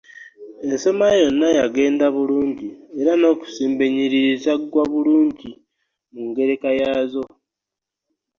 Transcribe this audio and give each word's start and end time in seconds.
Ensoma 0.69 1.05
yonna 1.21 1.47
yagenda 1.59 2.05
bulungi, 2.15 2.69
era 2.99 3.11
n'okusimba 3.17 3.81
ennyiriri 3.87 4.33
zaggwa 4.43 4.83
bulungi 4.91 5.49
mu 6.13 6.21
ngereka 6.29 6.69
yaazo. 6.79 7.23